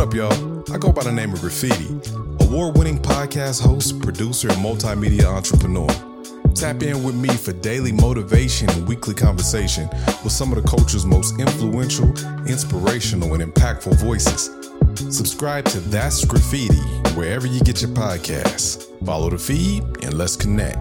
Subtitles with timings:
[0.00, 0.74] What up, y'all?
[0.74, 1.88] I go by the name of Graffiti,
[2.40, 5.88] award winning podcast host, producer, and multimedia entrepreneur.
[6.54, 9.90] Tap in with me for daily motivation and weekly conversation
[10.24, 12.08] with some of the culture's most influential,
[12.46, 14.48] inspirational, and impactful voices.
[15.14, 16.80] Subscribe to That's Graffiti
[17.12, 18.86] wherever you get your podcasts.
[19.04, 20.78] Follow the feed and let's connect.